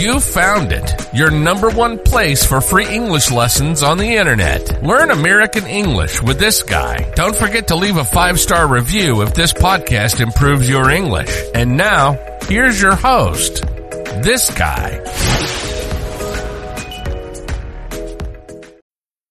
You 0.00 0.18
found 0.18 0.72
it. 0.72 0.90
Your 1.12 1.30
number 1.30 1.68
one 1.68 1.98
place 1.98 2.46
for 2.46 2.62
free 2.62 2.86
English 2.88 3.30
lessons 3.30 3.82
on 3.82 3.98
the 3.98 4.16
internet. 4.16 4.82
Learn 4.82 5.10
American 5.10 5.66
English 5.66 6.22
with 6.22 6.38
this 6.38 6.62
guy. 6.62 7.12
Don't 7.16 7.36
forget 7.36 7.68
to 7.68 7.76
leave 7.76 7.98
a 7.98 8.04
five 8.04 8.40
star 8.40 8.66
review 8.66 9.20
if 9.20 9.34
this 9.34 9.52
podcast 9.52 10.20
improves 10.20 10.66
your 10.66 10.88
English. 10.88 11.30
And 11.54 11.76
now, 11.76 12.18
here's 12.48 12.80
your 12.80 12.94
host, 12.94 13.66
this 14.22 14.48
guy. 14.54 15.00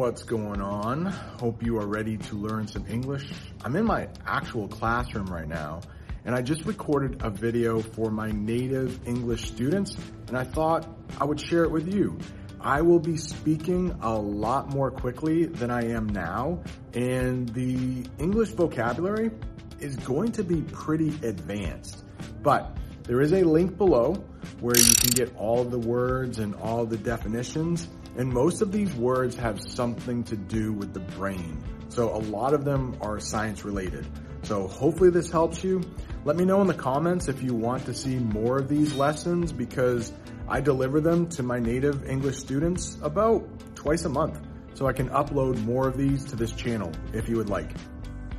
What's 0.00 0.22
going 0.22 0.60
on? 0.60 1.06
Hope 1.06 1.60
you 1.60 1.76
are 1.78 1.86
ready 1.88 2.18
to 2.18 2.36
learn 2.36 2.68
some 2.68 2.86
English. 2.88 3.32
I'm 3.64 3.74
in 3.74 3.84
my 3.84 4.06
actual 4.24 4.68
classroom 4.68 5.26
right 5.26 5.48
now, 5.48 5.80
and 6.24 6.36
I 6.36 6.40
just 6.40 6.64
recorded 6.66 7.20
a 7.24 7.30
video 7.30 7.80
for 7.80 8.08
my 8.08 8.30
native 8.30 9.08
English 9.08 9.48
students, 9.48 9.96
and 10.28 10.38
I 10.38 10.44
thought 10.44 10.86
I 11.20 11.24
would 11.24 11.40
share 11.40 11.64
it 11.64 11.72
with 11.72 11.92
you. 11.92 12.16
I 12.60 12.80
will 12.80 13.00
be 13.00 13.16
speaking 13.16 13.92
a 14.00 14.14
lot 14.14 14.68
more 14.68 14.92
quickly 14.92 15.46
than 15.46 15.72
I 15.72 15.90
am 15.90 16.08
now, 16.08 16.62
and 16.94 17.48
the 17.48 18.08
English 18.20 18.50
vocabulary 18.50 19.32
is 19.80 19.96
going 19.96 20.30
to 20.30 20.44
be 20.44 20.62
pretty 20.62 21.08
advanced. 21.26 22.04
But 22.40 22.76
there 23.02 23.20
is 23.20 23.32
a 23.32 23.42
link 23.42 23.76
below 23.76 24.14
where 24.60 24.78
you 24.78 24.94
can 24.94 25.10
get 25.10 25.34
all 25.36 25.64
the 25.64 25.80
words 25.80 26.38
and 26.38 26.54
all 26.54 26.86
the 26.86 26.98
definitions 26.98 27.88
and 28.18 28.30
most 28.32 28.60
of 28.62 28.72
these 28.72 28.92
words 28.94 29.36
have 29.36 29.60
something 29.62 30.24
to 30.24 30.36
do 30.36 30.72
with 30.72 30.92
the 30.92 31.00
brain. 31.00 31.62
So 31.88 32.14
a 32.14 32.18
lot 32.18 32.52
of 32.52 32.64
them 32.64 32.98
are 33.00 33.20
science 33.20 33.64
related. 33.64 34.06
So 34.42 34.66
hopefully 34.66 35.10
this 35.10 35.30
helps 35.30 35.62
you. 35.62 35.82
Let 36.24 36.36
me 36.36 36.44
know 36.44 36.60
in 36.60 36.66
the 36.66 36.74
comments 36.74 37.28
if 37.28 37.42
you 37.42 37.54
want 37.54 37.86
to 37.86 37.94
see 37.94 38.16
more 38.16 38.58
of 38.58 38.68
these 38.68 38.92
lessons 38.94 39.52
because 39.52 40.12
I 40.48 40.60
deliver 40.60 41.00
them 41.00 41.28
to 41.30 41.44
my 41.44 41.60
native 41.60 42.08
English 42.08 42.38
students 42.38 42.98
about 43.02 43.46
twice 43.76 44.04
a 44.04 44.08
month. 44.08 44.40
So 44.74 44.86
I 44.86 44.92
can 44.92 45.08
upload 45.10 45.62
more 45.64 45.86
of 45.86 45.96
these 45.96 46.24
to 46.26 46.36
this 46.36 46.52
channel 46.52 46.90
if 47.12 47.28
you 47.28 47.36
would 47.36 47.48
like. 47.48 47.70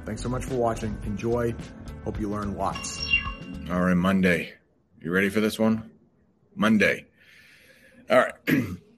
Thanks 0.06 0.22
so 0.22 0.30
much 0.30 0.44
for 0.44 0.56
watching. 0.56 0.98
Enjoy. 1.06 1.56
Hope 2.04 2.20
you 2.20 2.30
learn 2.30 2.58
lots. 2.58 3.06
All 3.72 3.82
right, 3.82 3.96
Monday. 3.96 4.54
You 5.02 5.12
ready 5.12 5.30
for 5.30 5.40
this 5.40 5.58
one? 5.58 5.90
Monday. 6.54 7.06
All 8.10 8.20
right. 8.20 8.34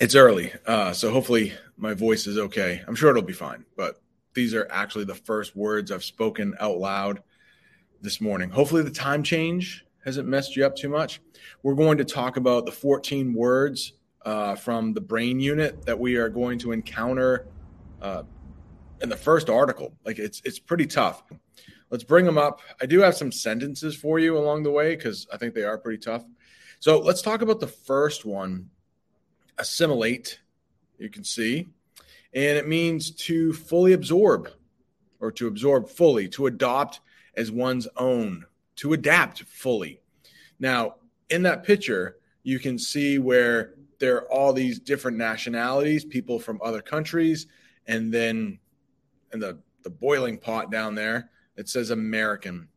it's 0.00 0.14
early, 0.14 0.52
uh, 0.66 0.92
so 0.94 1.10
hopefully 1.10 1.52
my 1.76 1.92
voice 1.92 2.26
is 2.26 2.38
okay. 2.38 2.82
I'm 2.88 2.94
sure 2.94 3.10
it'll 3.10 3.22
be 3.22 3.34
fine, 3.34 3.66
but 3.76 4.00
these 4.32 4.54
are 4.54 4.66
actually 4.70 5.04
the 5.04 5.14
first 5.14 5.54
words 5.54 5.92
I've 5.92 6.02
spoken 6.02 6.54
out 6.58 6.78
loud 6.78 7.22
this 8.00 8.18
morning. 8.18 8.48
Hopefully, 8.48 8.82
the 8.82 8.90
time 8.90 9.22
change 9.22 9.84
hasn't 10.02 10.26
messed 10.26 10.56
you 10.56 10.64
up 10.64 10.74
too 10.74 10.88
much. 10.88 11.20
We're 11.62 11.74
going 11.74 11.98
to 11.98 12.04
talk 12.06 12.38
about 12.38 12.64
the 12.64 12.72
14 12.72 13.34
words 13.34 13.92
uh, 14.24 14.54
from 14.54 14.94
the 14.94 15.02
brain 15.02 15.38
unit 15.38 15.84
that 15.84 15.98
we 15.98 16.16
are 16.16 16.30
going 16.30 16.58
to 16.60 16.72
encounter 16.72 17.46
uh, 18.00 18.22
in 19.02 19.10
the 19.10 19.16
first 19.16 19.50
article. 19.50 19.92
Like 20.06 20.18
it's 20.18 20.40
it's 20.46 20.58
pretty 20.58 20.86
tough. 20.86 21.22
Let's 21.90 22.04
bring 22.04 22.24
them 22.24 22.38
up. 22.38 22.60
I 22.80 22.86
do 22.86 23.00
have 23.00 23.16
some 23.16 23.32
sentences 23.32 23.94
for 23.96 24.18
you 24.18 24.38
along 24.38 24.62
the 24.62 24.70
way 24.70 24.96
because 24.96 25.26
I 25.30 25.36
think 25.36 25.54
they 25.54 25.64
are 25.64 25.76
pretty 25.76 25.98
tough. 25.98 26.24
So 26.78 27.00
let's 27.00 27.20
talk 27.20 27.42
about 27.42 27.60
the 27.60 27.66
first 27.66 28.24
one 28.24 28.70
assimilate, 29.60 30.40
you 30.98 31.08
can 31.08 31.24
see, 31.24 31.68
and 32.32 32.58
it 32.58 32.66
means 32.66 33.10
to 33.10 33.52
fully 33.52 33.92
absorb 33.92 34.50
or 35.20 35.30
to 35.32 35.46
absorb 35.46 35.88
fully, 35.88 36.28
to 36.28 36.46
adopt 36.46 37.00
as 37.36 37.52
one's 37.52 37.86
own, 37.96 38.44
to 38.76 38.92
adapt 38.92 39.44
fully. 39.44 40.00
Now, 40.58 40.96
in 41.28 41.42
that 41.42 41.64
picture, 41.64 42.16
you 42.42 42.58
can 42.58 42.78
see 42.78 43.18
where 43.18 43.74
there 43.98 44.16
are 44.16 44.32
all 44.32 44.52
these 44.52 44.78
different 44.78 45.18
nationalities, 45.18 46.04
people 46.04 46.38
from 46.38 46.60
other 46.64 46.80
countries, 46.80 47.46
and 47.86 48.12
then 48.12 48.58
in 49.32 49.40
the, 49.40 49.58
the 49.82 49.90
boiling 49.90 50.38
pot 50.38 50.70
down 50.70 50.94
there, 50.94 51.30
it 51.56 51.68
says 51.68 51.90
American. 51.90 52.68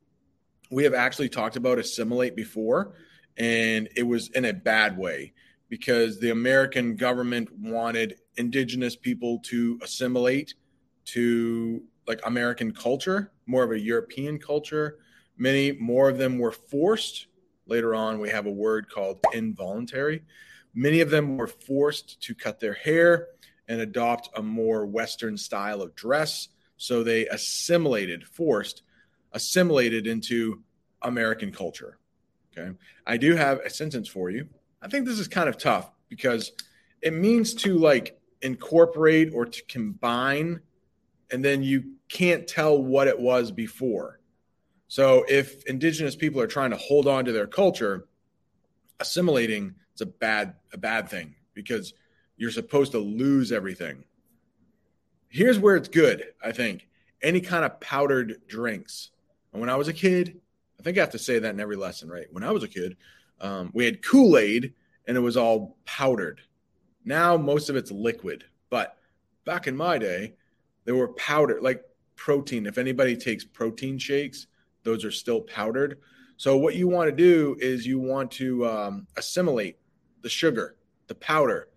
We 0.70 0.84
have 0.84 0.94
actually 0.94 1.30
talked 1.30 1.56
about 1.56 1.80
assimilate 1.80 2.36
before, 2.36 2.96
and 3.38 3.88
it 3.96 4.04
was 4.04 4.30
in 4.30 4.46
a 4.46 4.54
bad 4.54 4.98
way 4.98 5.34
because 5.74 6.20
the 6.20 6.30
American 6.30 6.96
government 6.96 7.50
wanted 7.60 8.14
indigenous 8.38 8.96
people 8.96 9.40
to 9.40 9.80
assimilate 9.82 10.54
to 11.04 11.82
like 12.08 12.22
American 12.28 12.72
culture, 12.72 13.32
more 13.48 13.64
of 13.64 13.72
a 13.72 13.80
European 13.80 14.38
culture. 14.38 15.00
Many 15.36 15.72
more 15.72 16.10
of 16.10 16.20
them 16.20 16.38
were 16.38 16.52
forced. 16.52 17.26
Later 17.66 17.96
on, 17.96 18.20
we 18.20 18.30
have 18.30 18.46
a 18.46 18.52
word 18.52 18.88
called 18.88 19.18
involuntary. 19.34 20.22
Many 20.76 21.00
of 21.00 21.10
them 21.10 21.38
were 21.38 21.48
forced 21.48 22.22
to 22.22 22.36
cut 22.36 22.60
their 22.60 22.76
hair 22.76 23.30
and 23.68 23.82
adopt 23.82 24.30
a 24.38 24.44
more 24.44 24.86
Western 24.86 25.36
style 25.36 25.82
of 25.82 25.96
dress. 25.96 26.50
So 26.78 27.02
they 27.02 27.26
assimilated, 27.30 28.28
forced, 28.28 28.84
assimilated 29.32 30.06
into 30.06 30.62
American 31.02 31.52
culture. 31.52 31.98
Okay. 32.56 32.78
I 33.08 33.18
do 33.18 33.36
have 33.36 33.58
a 33.62 33.72
sentence 33.72 34.08
for 34.08 34.30
you 34.30 34.50
I 34.84 34.90
think 34.90 35.06
this 35.06 35.18
is 35.18 35.30
kind 35.30 35.48
of 35.48 35.58
tough 35.58 35.90
because 36.10 36.52
it 37.02 37.14
means 37.14 37.54
to 37.56 37.78
like 37.78 38.20
incorporate 38.42 39.34
or 39.34 39.46
to 39.46 39.64
combine, 39.64 40.60
and 41.32 41.44
then 41.44 41.64
you 41.64 41.94
can't 42.10 42.46
tell 42.46 42.82
what 42.82 43.08
it 43.08 43.18
was 43.18 43.52
before. 43.52 44.20
So 44.90 45.26
if 45.30 45.66
indigenous 45.66 46.16
people 46.18 46.42
are 46.42 46.48
trying 46.48 46.72
to 46.72 46.78
hold 46.78 47.08
on 47.08 47.26
to 47.26 47.32
their 47.32 47.48
culture, 47.48 48.08
assimilating 49.00 49.76
is 49.96 50.02
a 50.02 50.06
bad 50.06 50.56
a 50.74 50.78
bad 50.78 51.10
thing 51.10 51.36
because 51.54 51.94
you're 52.36 52.52
supposed 52.52 52.92
to 52.92 53.00
lose 53.00 53.52
everything. 53.52 54.04
Here's 55.30 55.58
where 55.58 55.78
it's 55.78 55.88
good, 55.88 56.26
I 56.44 56.52
think. 56.52 56.90
Any 57.22 57.40
kind 57.40 57.64
of 57.64 57.80
powdered 57.80 58.42
drinks. 58.48 59.12
And 59.54 59.62
when 59.62 59.70
I 59.70 59.78
was 59.78 59.88
a 59.88 59.94
kid, 59.94 60.42
I 60.80 60.84
think 60.84 60.98
I 60.98 61.02
have 61.02 61.12
to 61.12 61.20
say 61.20 61.40
that 61.40 61.54
in 61.54 61.60
every 61.60 61.78
lesson, 61.78 62.10
right? 62.10 62.28
When 62.32 62.44
I 62.44 62.52
was 62.52 62.64
a 62.64 62.68
kid, 62.68 62.98
um, 63.44 63.70
we 63.74 63.86
had 63.86 64.02
Kool 64.02 64.38
Aid 64.38 64.74
and 65.06 65.18
it 65.18 65.20
was 65.20 65.38
all 65.38 65.78
powdered. 65.86 66.42
Now 67.06 67.38
most 67.38 67.70
of 67.70 67.76
it's 67.76 67.92
liquid, 67.92 68.46
but 68.70 68.98
back 69.46 69.68
in 69.68 69.76
my 69.76 69.98
day, 69.98 70.34
they 70.86 70.94
were 70.94 71.10
powdered, 71.10 71.62
like 71.62 71.84
protein. 72.16 72.66
If 72.66 72.78
anybody 72.78 73.16
takes 73.16 73.44
protein 73.44 73.98
shakes, 73.98 74.48
those 74.84 75.06
are 75.06 75.12
still 75.12 75.42
powdered. 75.42 76.00
So 76.38 76.58
what 76.58 76.76
you 76.76 76.88
want 76.88 77.10
to 77.10 77.16
do 77.16 77.56
is 77.60 77.86
you 77.86 78.00
want 78.00 78.32
to 78.32 78.66
um, 78.66 79.08
assimilate 79.18 79.78
the 80.22 80.30
sugar, 80.30 80.76
the 81.08 81.16
powder, 81.16 81.70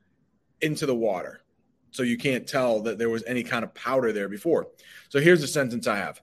into 0.62 0.86
the 0.86 0.94
water, 0.94 1.42
so 1.90 2.02
you 2.02 2.16
can't 2.16 2.46
tell 2.46 2.80
that 2.80 2.98
there 2.98 3.10
was 3.10 3.22
any 3.26 3.42
kind 3.42 3.62
of 3.62 3.74
powder 3.74 4.12
there 4.12 4.28
before. 4.28 4.68
So 5.10 5.20
here's 5.20 5.42
the 5.42 5.46
sentence 5.46 5.86
I 5.86 5.96
have: 5.96 6.22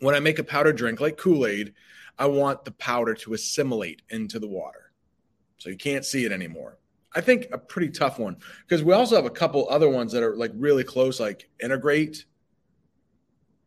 When 0.00 0.14
I 0.14 0.20
make 0.20 0.38
a 0.38 0.44
powdered 0.44 0.76
drink 0.76 1.00
like 1.00 1.18
Kool 1.18 1.46
Aid, 1.46 1.74
I 2.18 2.26
want 2.26 2.64
the 2.64 2.70
powder 2.72 3.14
to 3.14 3.34
assimilate 3.34 4.02
into 4.10 4.38
the 4.38 4.48
water 4.48 4.84
so 5.58 5.70
you 5.70 5.76
can't 5.76 6.04
see 6.04 6.24
it 6.24 6.32
anymore. 6.32 6.78
I 7.14 7.20
think 7.20 7.48
a 7.52 7.58
pretty 7.58 7.90
tough 7.90 8.18
one 8.18 8.36
because 8.66 8.82
we 8.82 8.92
also 8.92 9.16
have 9.16 9.24
a 9.24 9.30
couple 9.30 9.68
other 9.70 9.88
ones 9.88 10.12
that 10.12 10.22
are 10.22 10.36
like 10.36 10.52
really 10.54 10.84
close, 10.84 11.20
like 11.20 11.48
integrate. 11.62 12.24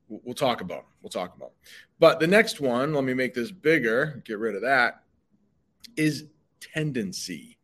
We'll 0.09 0.35
talk 0.35 0.61
about. 0.61 0.83
Them. 0.83 0.91
We'll 1.01 1.09
talk 1.09 1.35
about. 1.35 1.49
Them. 1.49 1.57
But 1.99 2.19
the 2.19 2.27
next 2.27 2.61
one, 2.61 2.93
let 2.93 3.03
me 3.03 3.13
make 3.13 3.33
this 3.33 3.51
bigger. 3.51 4.21
Get 4.25 4.39
rid 4.39 4.55
of 4.55 4.61
that. 4.61 5.03
Is 5.95 6.25
tendency. 6.59 7.57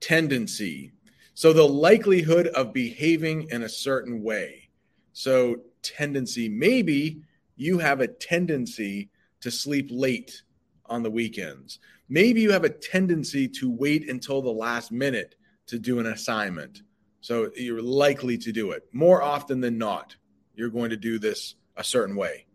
Tendency. 0.00 0.92
So 1.34 1.52
the 1.52 1.68
likelihood 1.68 2.48
of 2.48 2.72
behaving 2.72 3.48
in 3.50 3.64
a 3.64 3.68
certain 3.68 4.22
way. 4.22 4.70
So 5.12 5.56
tendency. 5.82 6.48
Maybe 6.48 7.22
you 7.56 7.78
have 7.78 8.00
a 8.00 8.08
tendency 8.08 9.10
to 9.40 9.50
sleep 9.50 9.88
late 9.90 10.42
on 10.86 11.02
the 11.02 11.10
weekends 11.10 11.78
maybe 12.08 12.40
you 12.40 12.50
have 12.50 12.64
a 12.64 12.70
tendency 12.70 13.48
to 13.48 13.70
wait 13.70 14.08
until 14.08 14.40
the 14.40 14.50
last 14.50 14.90
minute 14.90 15.34
to 15.66 15.78
do 15.78 15.98
an 16.00 16.06
assignment. 16.06 16.82
So 17.20 17.50
you're 17.56 17.82
likely 17.82 18.38
to 18.38 18.52
do 18.52 18.70
it 18.72 18.84
more 18.92 19.22
often 19.22 19.60
than 19.60 19.76
not. 19.76 20.16
You're 20.54 20.70
going 20.70 20.90
to 20.90 20.96
do 20.96 21.18
this 21.18 21.56
a 21.76 21.84
certain 21.84 22.16
way. 22.16 22.46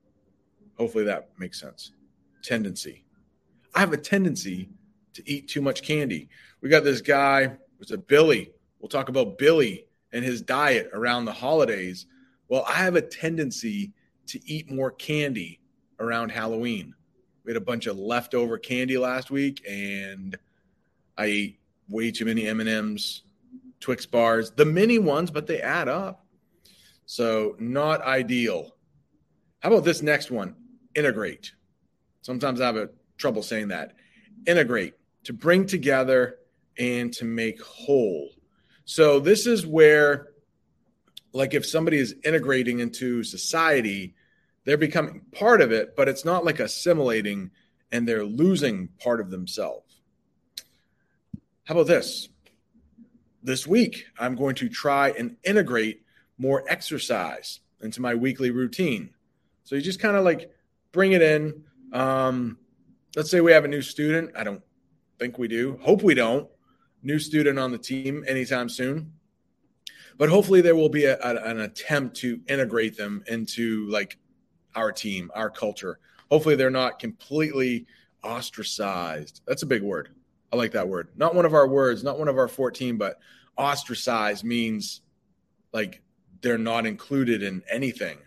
Hopefully 0.78 1.04
that 1.06 1.30
makes 1.38 1.60
sense. 1.60 1.92
Tendency. 2.42 3.06
I 3.76 3.80
have 3.80 3.94
a 3.94 3.98
tendency 3.98 4.70
to 5.14 5.30
eat 5.30 5.48
too 5.48 5.62
much 5.62 5.84
candy. 5.84 6.30
We 6.62 6.70
got 6.70 6.84
this 6.84 7.02
guy, 7.02 7.56
was 7.80 7.92
a 7.92 7.98
Billy. 7.98 8.52
We'll 8.80 8.90
talk 8.90 9.10
about 9.10 9.38
Billy 9.38 9.86
and 10.12 10.26
his 10.26 10.42
diet 10.42 10.90
around 10.94 11.26
the 11.26 11.34
holidays. 11.34 12.08
Well, 12.48 12.66
I 12.68 12.74
have 12.74 12.96
a 12.96 13.02
tendency 13.02 13.94
to 14.28 14.40
eat 14.50 14.72
more 14.72 14.92
candy 14.92 15.60
around 16.00 16.30
Halloween. 16.30 16.96
We 17.44 17.52
had 17.52 17.62
a 17.62 17.66
bunch 17.66 17.88
of 17.88 17.98
leftover 17.98 18.58
candy 18.58 18.98
last 18.98 19.30
week, 19.30 19.64
and 19.70 20.38
I 21.18 21.26
ate 21.26 21.60
way 21.90 22.12
too 22.12 22.26
many 22.26 22.48
M 22.48 22.60
and 22.60 22.70
M's, 22.70 23.24
Twix 23.80 24.06
bars, 24.06 24.52
the 24.52 24.66
mini 24.66 24.98
ones, 24.98 25.30
but 25.30 25.46
they 25.46 25.62
add 25.62 25.90
up. 25.90 26.26
So 27.06 27.56
not 27.60 28.02
ideal. 28.02 28.76
How 29.60 29.70
about 29.70 29.84
this 29.84 30.02
next 30.02 30.32
one? 30.32 30.56
Integrate. 30.96 31.52
Sometimes 32.22 32.62
I 32.62 32.66
have 32.66 32.78
a 32.78 32.90
trouble 33.18 33.44
saying 33.44 33.68
that. 33.70 33.94
Integrate 34.48 34.94
to 35.26 35.34
bring 35.34 35.66
together 35.66 36.40
and 36.78 37.14
to 37.14 37.26
make 37.26 37.62
whole. 37.62 38.30
So 38.86 39.20
this 39.20 39.46
is 39.48 39.66
where, 39.66 40.30
like, 41.34 41.54
if 41.54 41.66
somebody 41.66 41.98
is 41.98 42.16
integrating 42.24 42.80
into 42.80 43.24
society, 43.24 44.16
they're 44.66 44.78
becoming 44.78 45.22
part 45.32 45.62
of 45.62 45.72
it, 45.72 45.96
but 45.96 46.08
it's 46.08 46.26
not 46.26 46.46
like 46.46 46.60
assimilating 46.60 47.52
and 47.92 48.08
they're 48.08 48.26
losing 48.26 48.88
part 49.00 49.20
of 49.20 49.30
themselves. 49.30 50.02
How 51.66 51.76
about 51.76 51.88
this? 51.88 52.30
This 53.44 53.68
week, 53.68 54.06
I'm 54.18 54.36
going 54.36 54.56
to 54.56 54.70
try 54.70 55.10
and 55.12 55.36
integrate 55.44 56.04
more 56.38 56.64
exercise 56.68 57.60
into 57.82 58.02
my 58.02 58.16
weekly 58.16 58.52
routine. 58.52 59.12
So 59.64 59.76
you 59.76 59.82
just 59.82 60.00
kind 60.00 60.16
of 60.16 60.24
like 60.24 60.52
bring 60.92 61.12
it 61.12 61.22
in. 61.22 61.64
Um, 61.92 62.58
let's 63.16 63.30
say 63.30 63.42
we 63.42 63.52
have 63.52 63.66
a 63.66 63.68
new 63.68 63.82
student. 63.82 64.32
I 64.36 64.44
don't 64.44 64.62
think 65.20 65.38
we 65.38 65.48
do. 65.48 65.78
Hope 65.82 66.04
we 66.04 66.16
don't. 66.16 66.50
New 67.02 67.20
student 67.20 67.60
on 67.60 67.72
the 67.72 67.78
team 67.78 68.24
anytime 68.28 68.70
soon. 68.70 69.14
But 70.18 70.30
hopefully 70.30 70.62
there 70.62 70.76
will 70.76 70.90
be 70.90 71.06
a, 71.06 71.18
a, 71.20 71.36
an 71.44 71.60
attempt 71.62 72.18
to 72.18 72.40
integrate 72.48 72.98
them 72.98 73.24
into 73.28 73.88
like 73.90 74.18
our 74.76 74.92
team, 74.92 75.32
our 75.34 75.50
culture. 75.50 76.00
Hopefully, 76.30 76.56
they're 76.56 76.70
not 76.70 77.00
completely 77.00 77.86
ostracized. 78.24 79.42
That's 79.46 79.64
a 79.64 79.68
big 79.68 79.84
word. 79.84 80.10
I 80.52 80.56
like 80.56 80.72
that 80.72 80.88
word. 80.88 81.10
Not 81.16 81.36
one 81.36 81.46
of 81.46 81.54
our 81.54 81.68
words, 81.68 82.04
not 82.04 82.20
one 82.20 82.28
of 82.28 82.38
our 82.38 82.48
14, 82.48 82.98
but 82.98 83.20
ostracized 83.58 84.44
means 84.44 85.02
like 85.74 86.02
they're 86.42 86.58
not 86.58 86.86
included 86.86 87.42
in 87.42 87.64
anything. 87.70 88.18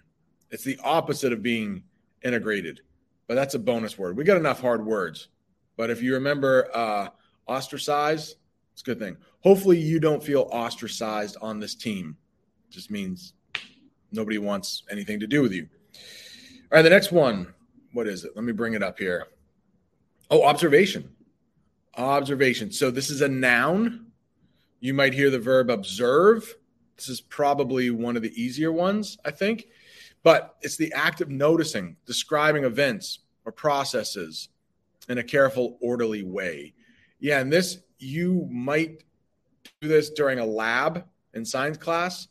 It's 0.51 0.65
the 0.65 0.79
opposite 0.83 1.33
of 1.33 1.43
being 1.43 1.85
integrated, 2.25 2.81
but 3.27 3.35
that's 3.35 3.55
a 3.55 3.59
bonus 3.59 3.99
word. 3.99 4.17
We 4.17 4.25
got 4.25 4.37
enough 4.37 4.61
hard 4.61 4.85
words. 4.85 5.29
But 5.77 5.91
if 5.91 6.03
you 6.03 6.15
remember 6.15 6.69
uh, 6.75 7.09
ostracize, 7.47 8.37
it's 8.73 8.83
a 8.83 8.85
good 8.85 8.99
thing. 8.99 9.17
Hopefully, 9.41 9.79
you 9.79 10.01
don't 10.01 10.23
feel 10.23 10.49
ostracized 10.51 11.37
on 11.41 11.61
this 11.61 11.75
team. 11.75 12.17
It 12.69 12.73
just 12.73 12.91
means 12.91 13.35
nobody 14.13 14.39
wants 14.39 14.83
anything 14.91 15.21
to 15.21 15.27
do 15.27 15.43
with 15.43 15.53
you. 15.53 15.69
All 16.73 16.79
right, 16.79 16.83
the 16.83 16.91
next 16.91 17.13
one. 17.13 17.55
What 17.93 18.09
is 18.09 18.25
it? 18.25 18.33
Let 18.35 18.45
me 18.45 18.53
bring 18.53 18.75
it 18.75 18.83
up 18.83 18.99
here. 18.99 19.29
Oh, 20.31 20.43
observation. 20.43 21.09
Observation. 21.97 22.73
So 22.73 22.91
this 22.91 23.09
is 23.09 23.21
a 23.21 23.29
noun. 23.29 24.07
You 24.81 24.93
might 24.93 25.15
hear 25.15 25.31
the 25.31 25.39
verb 25.39 25.71
observe. 25.71 26.57
This 26.97 27.09
is 27.09 27.21
probably 27.21 27.91
one 27.91 28.17
of 28.17 28.23
the 28.23 28.35
easier 28.41 28.73
ones, 28.73 29.17
I 29.25 29.31
think. 29.31 29.67
But 30.25 30.57
it's 30.61 30.77
the 30.77 30.93
act 30.93 31.21
of 31.21 31.31
noticing, 31.31 31.97
describing 32.05 32.65
events 32.65 33.21
or 33.45 33.53
processes 33.53 34.49
in 35.09 35.19
a 35.19 35.23
careful, 35.23 35.79
orderly 35.81 36.25
way. 36.25 36.75
Yeah, 37.21 37.39
and 37.39 37.53
this, 37.53 37.79
you 37.99 38.49
might 38.51 39.05
do 39.81 39.87
this 39.87 40.11
during 40.11 40.41
a 40.41 40.45
lab 40.45 41.05
in 41.35 41.45
science 41.45 41.77
class, 41.77 42.27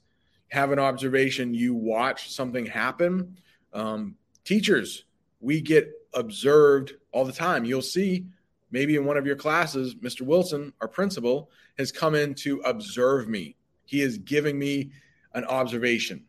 have 0.49 0.73
an 0.73 0.79
observation, 0.79 1.53
you 1.53 1.73
watch 1.73 2.31
something 2.31 2.65
happen. 2.65 3.37
Um, 3.71 4.15
Teachers, 4.45 5.05
we 5.41 5.59
get 5.59 5.91
observed 6.13 6.93
all 7.11 7.25
the 7.25 7.33
time. 7.33 7.65
You'll 7.65 7.81
see 7.81 8.25
maybe 8.71 8.95
in 8.95 9.05
one 9.05 9.17
of 9.17 9.25
your 9.25 9.35
classes, 9.35 9.95
Mr. 9.95 10.21
Wilson, 10.21 10.71
our 10.81 10.87
principal, 10.87 11.49
has 11.77 11.91
come 11.91 12.15
in 12.15 12.33
to 12.35 12.59
observe 12.59 13.27
me. 13.27 13.55
He 13.85 14.01
is 14.01 14.17
giving 14.19 14.57
me 14.57 14.91
an 15.33 15.45
observation, 15.45 16.23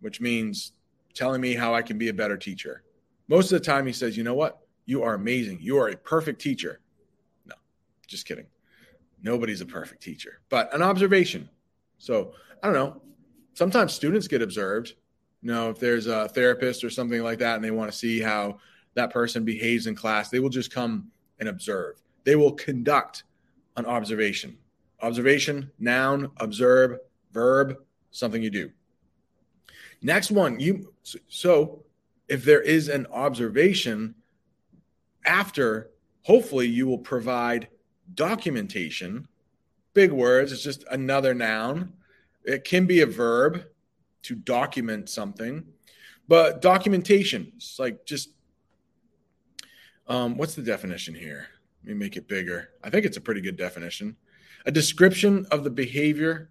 which 0.00 0.20
means 0.20 0.72
telling 1.14 1.40
me 1.40 1.54
how 1.54 1.74
I 1.74 1.82
can 1.82 1.98
be 1.98 2.08
a 2.08 2.14
better 2.14 2.36
teacher. 2.36 2.82
Most 3.28 3.50
of 3.50 3.58
the 3.58 3.64
time, 3.64 3.86
he 3.86 3.92
says, 3.92 4.16
You 4.16 4.24
know 4.24 4.34
what? 4.34 4.60
You 4.84 5.02
are 5.02 5.14
amazing. 5.14 5.58
You 5.60 5.78
are 5.78 5.88
a 5.88 5.96
perfect 5.96 6.40
teacher. 6.40 6.80
No, 7.46 7.54
just 8.06 8.26
kidding. 8.26 8.46
Nobody's 9.22 9.60
a 9.60 9.66
perfect 9.66 10.02
teacher, 10.02 10.40
but 10.48 10.72
an 10.74 10.82
observation. 10.82 11.48
So 11.98 12.32
I 12.62 12.66
don't 12.66 12.74
know. 12.74 13.02
Sometimes 13.54 13.94
students 13.94 14.28
get 14.28 14.42
observed 14.42 14.94
know, 15.42 15.70
if 15.70 15.78
there's 15.78 16.06
a 16.06 16.28
therapist 16.28 16.84
or 16.84 16.90
something 16.90 17.22
like 17.22 17.38
that 17.38 17.56
and 17.56 17.64
they 17.64 17.70
want 17.70 17.90
to 17.90 17.96
see 17.96 18.20
how 18.20 18.58
that 18.94 19.12
person 19.12 19.44
behaves 19.44 19.86
in 19.86 19.94
class, 19.94 20.30
they 20.30 20.40
will 20.40 20.48
just 20.48 20.72
come 20.72 21.10
and 21.38 21.48
observe. 21.48 22.02
They 22.24 22.36
will 22.36 22.52
conduct 22.52 23.24
an 23.76 23.86
observation. 23.86 24.58
Observation, 25.02 25.70
noun, 25.78 26.30
observe, 26.38 26.98
verb, 27.32 27.76
something 28.10 28.42
you 28.42 28.50
do. 28.50 28.70
Next 30.02 30.30
one, 30.30 30.58
you 30.58 30.92
so 31.28 31.84
if 32.28 32.44
there 32.44 32.62
is 32.62 32.88
an 32.88 33.06
observation 33.12 34.14
after, 35.24 35.90
hopefully 36.22 36.66
you 36.66 36.86
will 36.86 36.98
provide 36.98 37.68
documentation. 38.14 39.28
Big 39.94 40.10
words, 40.10 40.52
it's 40.52 40.62
just 40.62 40.84
another 40.90 41.34
noun. 41.34 41.92
It 42.44 42.64
can 42.64 42.86
be 42.86 43.00
a 43.00 43.06
verb 43.06 43.64
to 44.26 44.34
document 44.34 45.08
something. 45.08 45.64
But 46.28 46.60
documentation, 46.60 47.52
it's 47.56 47.78
like 47.78 48.04
just 48.04 48.30
um, 50.08 50.36
what's 50.36 50.54
the 50.54 50.62
definition 50.62 51.14
here? 51.14 51.46
Let 51.84 51.94
me 51.94 51.98
make 51.98 52.16
it 52.16 52.28
bigger. 52.28 52.70
I 52.82 52.90
think 52.90 53.06
it's 53.06 53.16
a 53.16 53.20
pretty 53.20 53.40
good 53.40 53.56
definition. 53.56 54.16
A 54.64 54.70
description 54.70 55.46
of 55.50 55.64
the 55.64 55.70
behavior 55.70 56.50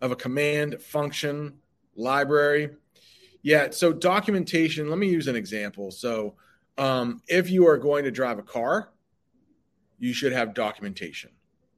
of 0.00 0.12
a 0.12 0.16
command, 0.16 0.80
function, 0.80 1.54
library. 1.96 2.70
Yeah, 3.42 3.70
so 3.70 3.92
documentation, 3.92 4.88
let 4.88 4.98
me 4.98 5.08
use 5.08 5.26
an 5.26 5.36
example. 5.36 5.90
So 5.90 6.36
um, 6.76 7.20
if 7.26 7.50
you 7.50 7.66
are 7.66 7.78
going 7.78 8.04
to 8.04 8.10
drive 8.10 8.38
a 8.38 8.42
car, 8.42 8.90
you 9.98 10.12
should 10.12 10.32
have 10.32 10.54
documentation. 10.54 11.30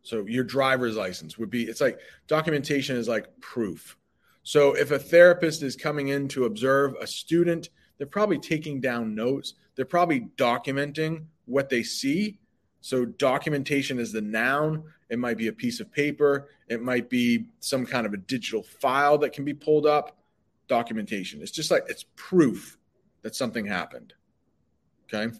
So 0.03 0.27
your 0.27 0.45
driver's 0.45 0.97
license 0.97 1.39
would 1.39 1.51
be, 1.51 1.65
it's 1.65 1.81
like 1.81 1.99
documentation 2.27 2.97
is 2.97 3.09
like 3.09 3.27
proof. 3.41 3.97
So 4.43 4.75
if 4.75 4.91
a 4.91 4.99
therapist 4.99 5.63
is 5.63 5.77
coming 5.77 6.09
in 6.09 6.29
to 6.29 6.45
observe 6.45 6.95
a 7.01 7.07
student, 7.07 7.71
they're 7.99 8.07
probably 8.07 8.39
taking 8.39 8.81
down 8.81 9.15
notes. 9.15 9.55
They're 9.77 9.85
probably 9.85 10.29
documenting 10.37 11.27
what 11.45 11.69
they 11.69 11.83
see. 11.83 12.39
So 12.81 13.05
documentation 13.05 13.99
is 13.99 14.13
the 14.13 14.23
noun. 14.23 14.85
It 15.11 15.19
might 15.19 15.37
be 15.37 15.49
a 15.49 15.53
piece 15.53 15.81
of 15.81 15.93
paper. 15.93 16.49
It 16.69 16.83
might 16.83 17.11
be 17.11 17.47
some 17.59 17.85
kind 17.85 18.07
of 18.07 18.15
a 18.15 18.17
digital 18.17 18.63
file 18.63 19.19
that 19.19 19.33
can 19.33 19.45
be 19.45 19.55
pulled 19.55 19.87
up. 19.87 20.17
Documentation. 20.69 21.43
It's 21.43 21.51
just 21.51 21.71
like 21.71 21.85
it's 21.89 22.07
proof 22.17 22.79
that 23.23 23.35
something 23.35 23.67
happened. 23.67 24.15
Okay. 25.13 25.37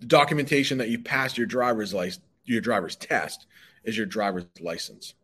The 0.00 0.06
documentation 0.06 0.78
that 0.78 0.88
you 0.88 0.98
passed 0.98 1.38
your 1.38 1.46
driver's 1.46 1.94
license, 1.94 2.24
your 2.44 2.60
driver's 2.60 2.96
test 2.96 3.46
is 3.84 3.96
your 3.96 4.06
driver's 4.06 4.46
license. 4.60 5.14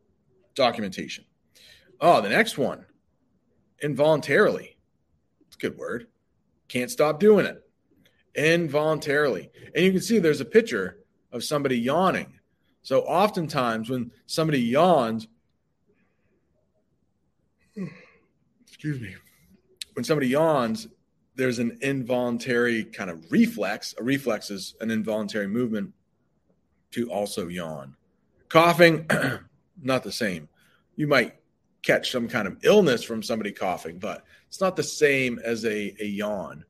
Documentation. 0.54 1.24
Oh, 2.00 2.20
the 2.20 2.28
next 2.28 2.56
one, 2.58 2.86
involuntarily. 3.82 4.76
It's 5.46 5.56
a 5.56 5.58
good 5.58 5.76
word. 5.76 6.06
Can't 6.68 6.90
stop 6.90 7.18
doing 7.18 7.46
it. 7.46 7.62
Involuntarily. 8.34 9.50
And 9.74 9.84
you 9.84 9.92
can 9.92 10.00
see 10.00 10.18
there's 10.18 10.40
a 10.40 10.44
picture 10.44 10.98
of 11.32 11.42
somebody 11.42 11.78
yawning. 11.78 12.38
So 12.82 13.00
oftentimes 13.02 13.90
when 13.90 14.12
somebody 14.26 14.60
yawns, 14.60 15.26
excuse 18.66 19.00
me, 19.00 19.14
when 19.94 20.04
somebody 20.04 20.28
yawns, 20.28 20.86
there's 21.34 21.58
an 21.58 21.78
involuntary 21.82 22.84
kind 22.84 23.10
of 23.10 23.30
reflex. 23.30 23.94
A 23.98 24.02
reflex 24.02 24.50
is 24.50 24.74
an 24.80 24.90
involuntary 24.90 25.46
movement 25.46 25.92
to 26.92 27.10
also 27.10 27.48
yawn. 27.48 27.96
Coughing, 28.48 29.06
not 29.82 30.02
the 30.02 30.12
same. 30.12 30.48
You 30.96 31.06
might 31.06 31.34
catch 31.82 32.10
some 32.10 32.28
kind 32.28 32.48
of 32.48 32.58
illness 32.62 33.02
from 33.02 33.22
somebody 33.22 33.52
coughing, 33.52 33.98
but 33.98 34.24
it's 34.48 34.60
not 34.60 34.76
the 34.76 34.82
same 34.82 35.38
as 35.44 35.64
a, 35.64 35.94
a 36.00 36.06
yawn. 36.06 36.64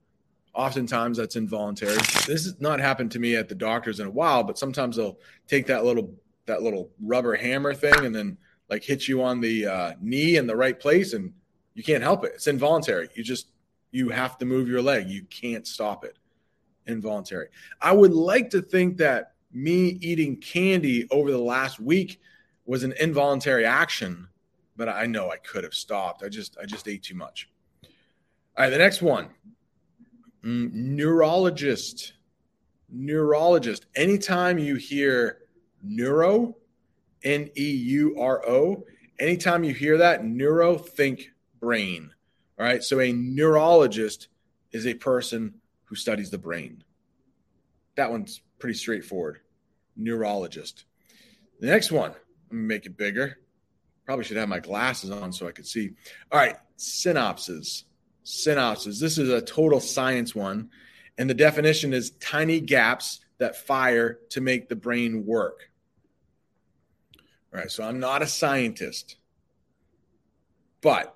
Oftentimes 0.54 1.18
that's 1.18 1.36
involuntary. 1.36 1.96
This 2.26 2.44
has 2.44 2.60
not 2.60 2.80
happened 2.80 3.12
to 3.12 3.18
me 3.18 3.36
at 3.36 3.48
the 3.48 3.54
doctors 3.54 4.00
in 4.00 4.06
a 4.06 4.10
while, 4.10 4.42
but 4.42 4.58
sometimes 4.58 4.96
they'll 4.96 5.18
take 5.46 5.66
that 5.66 5.84
little 5.84 6.12
that 6.46 6.62
little 6.62 6.90
rubber 7.02 7.36
hammer 7.36 7.74
thing 7.74 8.06
and 8.06 8.14
then 8.14 8.36
like 8.70 8.82
hit 8.82 9.06
you 9.06 9.22
on 9.22 9.40
the 9.40 9.66
uh, 9.66 9.92
knee 10.00 10.36
in 10.36 10.46
the 10.46 10.56
right 10.56 10.78
place, 10.78 11.12
and 11.12 11.32
you 11.74 11.82
can't 11.82 12.02
help 12.02 12.24
it. 12.24 12.32
It's 12.34 12.46
involuntary. 12.46 13.08
You 13.14 13.22
just 13.22 13.48
you 13.90 14.10
have 14.10 14.36
to 14.38 14.44
move 14.44 14.68
your 14.68 14.82
leg. 14.82 15.08
You 15.08 15.24
can't 15.24 15.66
stop 15.66 16.04
it. 16.04 16.18
Involuntary. 16.86 17.48
I 17.80 17.92
would 17.92 18.12
like 18.12 18.50
to 18.50 18.62
think 18.62 18.96
that 18.98 19.32
me 19.52 19.98
eating 20.00 20.36
candy 20.36 21.06
over 21.10 21.30
the 21.30 21.38
last 21.38 21.80
week 21.80 22.20
was 22.66 22.82
an 22.82 22.92
involuntary 23.00 23.64
action, 23.64 24.28
but 24.78 24.88
I 24.88 25.06
know 25.06 25.30
I 25.30 25.36
could 25.36 25.64
have 25.64 25.74
stopped. 25.74 26.22
I 26.22 26.28
just 26.28 26.56
I 26.62 26.64
just 26.64 26.88
ate 26.88 27.02
too 27.02 27.16
much. 27.16 27.50
All 27.84 28.64
right, 28.64 28.70
the 28.70 28.78
next 28.78 29.02
one. 29.02 29.28
Mm, 30.42 30.72
neurologist. 30.72 32.14
Neurologist. 32.88 33.86
Anytime 33.96 34.56
you 34.56 34.76
hear 34.76 35.40
neuro, 35.82 36.56
N 37.24 37.50
E 37.58 37.70
U 37.70 38.16
R 38.18 38.48
O, 38.48 38.84
anytime 39.18 39.64
you 39.64 39.74
hear 39.74 39.98
that, 39.98 40.24
neuro, 40.24 40.78
think 40.78 41.32
brain. 41.60 42.10
All 42.58 42.64
right. 42.64 42.82
So 42.82 43.00
a 43.00 43.12
neurologist 43.12 44.28
is 44.72 44.86
a 44.86 44.94
person 44.94 45.54
who 45.84 45.96
studies 45.96 46.30
the 46.30 46.38
brain. 46.38 46.84
That 47.96 48.10
one's 48.10 48.42
pretty 48.58 48.78
straightforward. 48.78 49.40
Neurologist. 49.96 50.84
The 51.60 51.66
next 51.66 51.90
one, 51.90 52.12
make 52.50 52.86
it 52.86 52.96
bigger. 52.96 53.38
Probably 54.08 54.24
should 54.24 54.38
have 54.38 54.48
my 54.48 54.58
glasses 54.58 55.10
on 55.10 55.34
so 55.34 55.46
I 55.46 55.52
could 55.52 55.66
see. 55.66 55.90
All 56.32 56.38
right, 56.38 56.56
synapses. 56.78 57.82
Synapses. 58.24 58.98
This 58.98 59.18
is 59.18 59.28
a 59.28 59.42
total 59.42 59.80
science 59.80 60.34
one. 60.34 60.70
And 61.18 61.28
the 61.28 61.34
definition 61.34 61.92
is 61.92 62.12
tiny 62.12 62.58
gaps 62.58 63.20
that 63.36 63.54
fire 63.66 64.20
to 64.30 64.40
make 64.40 64.70
the 64.70 64.76
brain 64.76 65.26
work. 65.26 65.70
All 67.52 67.60
right, 67.60 67.70
so 67.70 67.84
I'm 67.84 68.00
not 68.00 68.22
a 68.22 68.26
scientist, 68.26 69.16
but 70.80 71.14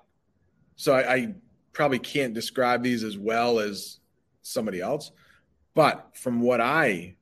so 0.75 0.93
I, 0.93 1.13
I 1.15 1.35
probably 1.71 1.97
can't 1.97 2.35
describe 2.35 2.83
these 2.83 3.03
as 3.03 3.17
well 3.17 3.57
as 3.57 4.01
somebody 4.43 4.81
else. 4.81 5.11
But 5.73 6.15
from 6.15 6.41
what 6.41 6.61
I 6.61 7.15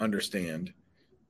understand, 0.00 0.72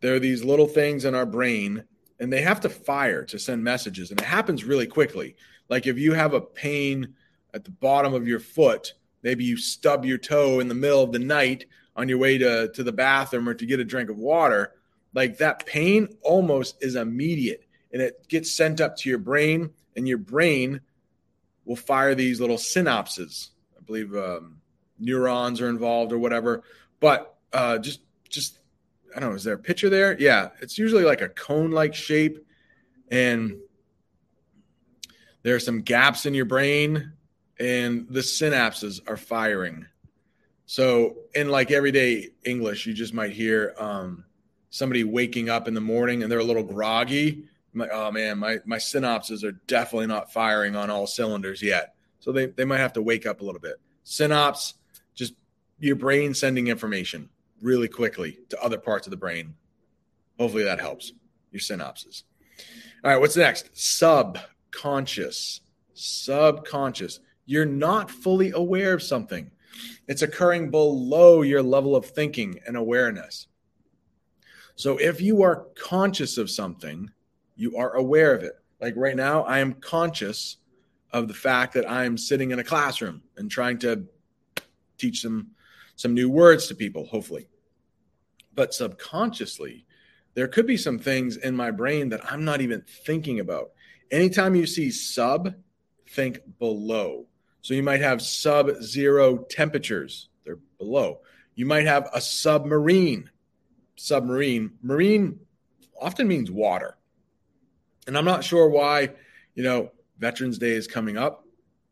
there 0.01 0.15
are 0.15 0.21
these 0.21 0.45
little 0.45 0.69
things 0.69 1.05
in 1.05 1.17
our 1.17 1.27
brain 1.27 1.83
and 2.21 2.33
they 2.33 2.43
have 2.43 2.61
to 2.61 2.69
fire 2.69 3.25
to 3.25 3.39
send 3.39 3.65
messages. 3.65 4.11
And 4.11 4.21
it 4.21 4.27
happens 4.27 4.65
really 4.65 4.87
quickly. 4.87 5.37
Like 5.69 5.87
if 5.87 5.99
you 5.99 6.13
have 6.13 6.35
a 6.35 6.41
pain 6.41 7.15
at 7.53 7.65
the 7.65 7.71
bottom 7.71 8.15
of 8.15 8.29
your 8.29 8.41
foot, 8.41 8.95
maybe 9.23 9.45
you 9.45 9.57
stub 9.57 10.05
your 10.05 10.19
toe 10.19 10.61
in 10.61 10.69
the 10.69 10.75
middle 10.75 11.03
of 11.03 11.13
the 11.13 11.19
night 11.19 11.67
on 11.97 12.09
your 12.09 12.19
way 12.19 12.39
to, 12.39 12.69
to 12.73 12.83
the 12.83 12.93
bathroom 12.93 13.49
or 13.49 13.55
to 13.55 13.67
get 13.67 13.81
a 13.81 13.85
drink 13.85 14.11
of 14.11 14.19
water, 14.19 14.73
like 15.15 15.39
that 15.39 15.65
pain 15.65 16.09
almost 16.23 16.77
is 16.83 16.97
immediate 16.97 17.65
and 17.95 18.03
it 18.03 18.27
gets 18.29 18.51
sent 18.51 18.81
up 18.81 18.97
to 18.97 19.09
your 19.09 19.19
brain, 19.19 19.71
and 19.97 20.09
your 20.09 20.19
brain 20.19 20.81
will 21.65 21.77
fire 21.77 22.17
these 22.17 22.41
little 22.41 22.57
synapses. 22.57 23.51
I 23.79 23.83
believe 23.83 24.15
um, 24.17 24.57
neurons 24.99 25.61
are 25.61 25.69
involved 25.69 26.13
or 26.13 26.19
whatever. 26.19 26.65
But 26.99 27.37
uh, 27.53 27.79
just 27.79 28.01
just 28.29 28.59
I 29.15 29.21
don't 29.21 29.31
know. 29.31 29.37
Is 29.37 29.45
there 29.45 29.55
a 29.55 29.59
picture 29.59 29.89
there? 29.89 30.17
Yeah, 30.19 30.51
it's 30.61 30.79
usually 30.79 31.05
like 31.05 31.21
a 31.21 31.29
cone-like 31.29 31.95
shape, 31.95 32.45
and 33.11 33.59
there 35.43 35.55
are 35.55 35.61
some 35.61 35.83
gaps 35.83 36.27
in 36.27 36.35
your 36.35 36.47
brain, 36.47 37.13
and 37.59 38.07
the 38.09 38.21
synapses 38.21 39.01
are 39.07 39.17
firing. 39.17 39.87
So 40.67 41.17
in 41.35 41.49
like 41.49 41.71
everyday 41.71 42.31
English, 42.45 42.87
you 42.87 42.95
just 42.95 43.15
might 43.15 43.33
hear 43.33 43.75
um, 43.79 44.25
somebody 44.71 45.05
waking 45.05 45.49
up 45.51 45.69
in 45.69 45.75
the 45.75 45.81
morning 45.81 46.23
and 46.23 46.33
they're 46.33 46.39
a 46.39 46.45
little 46.45 46.63
groggy 46.63 47.45
I'm 47.75 47.81
like, 47.81 47.91
oh 47.93 48.13
man, 48.13 48.39
my 48.39 48.59
my 48.65 48.77
synapses 48.77 49.43
are 49.43 49.53
definitely 49.67 50.07
not 50.07 50.33
firing 50.33 50.77
on 50.77 50.91
all 50.91 51.07
cylinders 51.07 51.61
yet. 51.61 51.95
So 52.21 52.33
they, 52.33 52.47
they 52.47 52.65
might 52.65 52.79
have 52.79 52.93
to 52.95 53.03
wake 53.03 53.27
up 53.27 53.41
a 53.41 53.45
little 53.45 53.61
bit. 53.61 53.81
Synapse, 54.05 54.75
just 55.15 55.35
your 55.81 55.97
brain 55.97 56.35
sending 56.35 56.69
information 56.69 57.29
really 57.65 57.89
quickly 57.89 58.39
to 58.51 58.63
other 58.63 58.79
parts 58.79 59.07
of 59.07 59.11
the 59.11 59.17
brain. 59.17 59.55
Hopefully 60.39 60.65
that 60.65 60.81
helps 60.81 61.13
your 61.51 61.61
synapses. 61.61 62.25
All 63.03 63.11
right, 63.11 63.21
what's 63.21 63.37
next? 63.37 63.71
Subconscious. 63.73 65.61
Subconscious. 65.95 67.21
You're 67.47 67.67
not 67.67 68.11
fully 68.11 68.51
aware 68.51 68.93
of 68.93 69.03
something. 69.03 69.51
It's 70.07 70.23
occurring 70.23 70.71
below 70.71 71.43
your 71.43 71.63
level 71.63 71.97
of 71.97 72.07
thinking 72.07 72.61
and 72.67 72.77
awareness. 72.77 73.49
So 74.77 74.99
if 74.99 75.21
you 75.21 75.43
are 75.43 75.67
conscious 75.77 76.37
of 76.37 76.51
something, 76.51 77.11
you 77.57 77.77
are 77.77 77.95
aware 77.95 78.35
of 78.35 78.43
it. 78.43 78.59
Like 78.81 78.95
right 78.97 79.17
now, 79.17 79.43
I 79.45 79.61
am 79.61 79.75
conscious 79.75 80.59
of 81.13 81.29
the 81.29 81.35
fact 81.35 81.75
that 81.75 81.91
I'm 81.91 82.19
sitting 82.19 82.51
in 82.51 82.59
a 82.59 82.65
classroom 82.65 83.23
and 83.37 83.51
trying 83.51 83.79
to 83.79 84.05
teach 84.99 85.23
them 85.23 85.53
some 85.97 86.13
new 86.13 86.29
words 86.29 86.67
to 86.67 86.75
people, 86.75 87.07
hopefully. 87.07 87.49
But 88.55 88.75
subconsciously, 88.75 89.87
there 90.35 90.49
could 90.49 90.67
be 90.67 90.77
some 90.77 90.99
things 90.99 91.37
in 91.37 91.57
my 91.57 91.71
brain 91.71 92.09
that 92.11 92.33
I'm 92.33 92.45
not 92.45 92.61
even 92.61 92.83
thinking 93.05 93.41
about. 93.41 93.71
Anytime 94.11 94.55
you 94.55 94.67
see 94.67 94.91
sub, 94.91 95.55
think 96.09 96.41
below. 96.59 97.27
So 97.63 97.75
you 97.75 97.83
might 97.83 98.01
have 98.01 98.21
sub 98.21 98.83
zero 98.83 99.39
temperatures, 99.39 100.29
they're 100.45 100.59
below. 100.79 101.21
You 101.55 101.67
might 101.67 101.87
have 101.87 102.11
a 102.13 102.21
submarine. 102.21 103.31
Submarine, 103.97 104.73
marine 104.83 105.39
often 106.01 106.29
means 106.29 106.51
water. 106.51 106.97
And 108.07 108.19
I'm 108.19 108.25
not 108.25 108.45
sure 108.45 108.69
why, 108.69 109.11
you 109.55 109.63
know, 109.63 109.93
Veterans 110.19 110.59
Day 110.59 110.73
is 110.73 110.87
coming 110.87 111.17
up. 111.17 111.47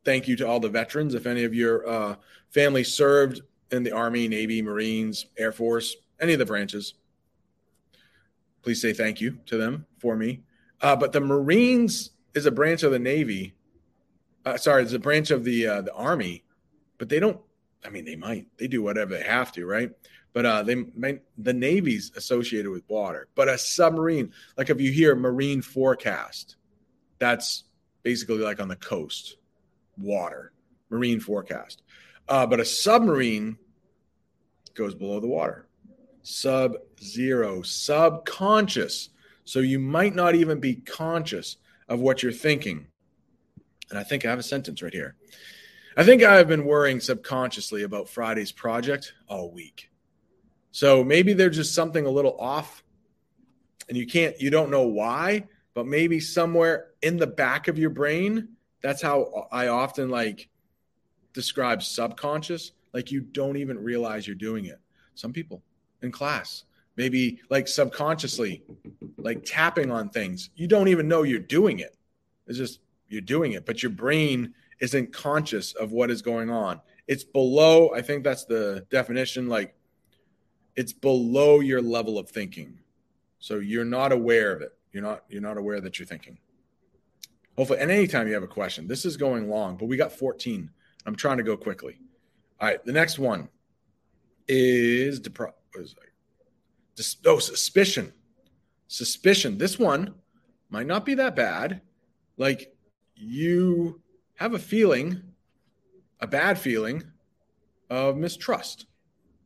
Thank 0.04 0.28
you 0.28 0.36
to 0.36 0.46
all 0.46 0.60
the 0.60 0.68
veterans. 0.68 1.14
If 1.14 1.26
any 1.26 1.44
of 1.44 1.54
your 1.54 1.88
uh, 1.88 2.16
family 2.50 2.84
served 2.84 3.40
in 3.70 3.82
the 3.82 3.92
Army, 3.92 4.28
Navy, 4.28 4.60
Marines, 4.62 5.26
Air 5.38 5.52
Force, 5.52 5.96
any 6.22 6.32
of 6.32 6.38
the 6.38 6.46
branches, 6.46 6.94
please 8.62 8.80
say 8.80 8.94
thank 8.94 9.20
you 9.20 9.38
to 9.46 9.58
them 9.58 9.84
for 9.98 10.16
me. 10.16 10.40
Uh, 10.80 10.96
but 10.96 11.12
the 11.12 11.20
Marines 11.20 12.10
is 12.34 12.46
a 12.46 12.50
branch 12.50 12.82
of 12.82 12.92
the 12.92 12.98
Navy. 12.98 13.54
Uh, 14.46 14.56
sorry, 14.56 14.82
it's 14.82 14.94
a 14.94 14.98
branch 14.98 15.30
of 15.30 15.44
the 15.44 15.66
uh, 15.66 15.82
the 15.82 15.92
Army, 15.92 16.44
but 16.96 17.10
they 17.10 17.20
don't. 17.20 17.40
I 17.84 17.90
mean, 17.90 18.04
they 18.04 18.16
might. 18.16 18.46
They 18.56 18.68
do 18.68 18.82
whatever 18.82 19.14
they 19.14 19.24
have 19.24 19.52
to, 19.52 19.66
right? 19.66 19.90
but 20.32 20.46
uh, 20.46 20.62
they 20.62 20.84
the 21.38 21.52
Navy's 21.52 22.12
associated 22.16 22.70
with 22.70 22.88
water. 22.88 23.28
But 23.34 23.48
a 23.48 23.58
submarine, 23.58 24.32
like 24.56 24.70
if 24.70 24.80
you 24.80 24.90
hear 24.90 25.14
marine 25.14 25.62
forecast, 25.62 26.56
that's 27.18 27.64
basically 28.02 28.38
like 28.38 28.60
on 28.60 28.68
the 28.68 28.76
coast, 28.76 29.36
water, 29.98 30.52
marine 30.90 31.20
forecast. 31.20 31.82
Uh, 32.28 32.46
but 32.46 32.60
a 32.60 32.64
submarine 32.64 33.58
goes 34.74 34.94
below 34.94 35.20
the 35.20 35.26
water, 35.26 35.66
sub 36.22 36.76
zero, 37.02 37.62
subconscious. 37.62 39.10
So 39.44 39.60
you 39.60 39.78
might 39.78 40.14
not 40.14 40.34
even 40.34 40.60
be 40.60 40.76
conscious 40.76 41.56
of 41.88 42.00
what 42.00 42.22
you're 42.22 42.32
thinking. 42.32 42.86
And 43.90 43.98
I 43.98 44.04
think 44.04 44.24
I 44.24 44.30
have 44.30 44.38
a 44.38 44.44
sentence 44.44 44.82
right 44.82 44.92
here. 44.92 45.16
I 45.96 46.04
think 46.04 46.22
I've 46.22 46.48
been 46.48 46.64
worrying 46.64 47.00
subconsciously 47.00 47.82
about 47.82 48.08
Friday's 48.08 48.52
project 48.52 49.12
all 49.28 49.50
week. 49.50 49.90
So 50.70 51.04
maybe 51.04 51.34
there's 51.34 51.56
just 51.56 51.74
something 51.74 52.06
a 52.06 52.10
little 52.10 52.36
off 52.40 52.82
and 53.88 53.98
you 53.98 54.06
can't, 54.06 54.40
you 54.40 54.48
don't 54.48 54.70
know 54.70 54.86
why, 54.86 55.48
but 55.74 55.86
maybe 55.86 56.18
somewhere 56.18 56.88
in 57.02 57.18
the 57.18 57.26
back 57.26 57.68
of 57.68 57.78
your 57.78 57.90
brain, 57.90 58.48
that's 58.80 59.02
how 59.02 59.48
I 59.52 59.68
often 59.68 60.08
like 60.08 60.48
describe 61.34 61.82
subconscious. 61.82 62.72
Like 62.94 63.10
you 63.10 63.20
don't 63.20 63.58
even 63.58 63.78
realize 63.78 64.26
you're 64.26 64.34
doing 64.34 64.64
it. 64.64 64.80
Some 65.14 65.32
people 65.32 65.62
in 66.04 66.12
class, 66.12 66.64
maybe 66.96 67.40
like 67.50 67.68
subconsciously, 67.68 68.62
like 69.16 69.44
tapping 69.44 69.90
on 69.90 70.08
things. 70.08 70.50
You 70.54 70.66
don't 70.66 70.88
even 70.88 71.08
know 71.08 71.22
you're 71.22 71.38
doing 71.38 71.78
it. 71.78 71.96
It's 72.46 72.58
just 72.58 72.80
you're 73.08 73.20
doing 73.20 73.52
it, 73.52 73.66
but 73.66 73.82
your 73.82 73.90
brain 73.90 74.54
isn't 74.80 75.12
conscious 75.12 75.72
of 75.74 75.92
what 75.92 76.10
is 76.10 76.22
going 76.22 76.50
on. 76.50 76.80
It's 77.06 77.24
below, 77.24 77.92
I 77.94 78.02
think 78.02 78.24
that's 78.24 78.44
the 78.44 78.86
definition, 78.90 79.48
like 79.48 79.74
it's 80.76 80.92
below 80.92 81.60
your 81.60 81.82
level 81.82 82.18
of 82.18 82.28
thinking. 82.28 82.78
So 83.38 83.58
you're 83.58 83.84
not 83.84 84.12
aware 84.12 84.52
of 84.52 84.62
it. 84.62 84.72
You're 84.92 85.02
not 85.02 85.24
you're 85.28 85.42
not 85.42 85.56
aware 85.56 85.80
that 85.80 85.98
you're 85.98 86.06
thinking. 86.06 86.38
Hopefully, 87.56 87.80
and 87.80 87.90
anytime 87.90 88.26
you 88.28 88.34
have 88.34 88.42
a 88.42 88.48
question, 88.48 88.86
this 88.86 89.04
is 89.04 89.16
going 89.16 89.48
long, 89.48 89.76
but 89.76 89.86
we 89.86 89.96
got 89.96 90.12
14. 90.12 90.70
I'm 91.06 91.16
trying 91.16 91.38
to 91.38 91.42
go 91.42 91.56
quickly. 91.56 91.98
All 92.60 92.68
right, 92.68 92.84
the 92.84 92.92
next 92.92 93.18
one 93.18 93.48
is 94.48 95.20
depro- 95.74 95.82
is 95.82 95.94
Dis- 96.94 97.16
oh, 97.26 97.38
suspicion. 97.38 98.12
Suspicion. 98.88 99.58
This 99.58 99.78
one 99.78 100.14
might 100.70 100.86
not 100.86 101.04
be 101.04 101.14
that 101.14 101.36
bad. 101.36 101.80
Like 102.36 102.74
you 103.14 104.00
have 104.34 104.54
a 104.54 104.58
feeling, 104.58 105.22
a 106.20 106.26
bad 106.26 106.58
feeling 106.58 107.02
of 107.90 108.16
mistrust. 108.16 108.86